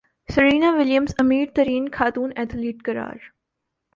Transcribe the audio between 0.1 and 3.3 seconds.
Serena Williams امیر ترین خاتون ایتھلیٹ قرار